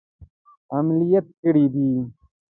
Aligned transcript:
عملیات 0.77 1.27
کړي 1.41 1.65
دي. 1.73 1.87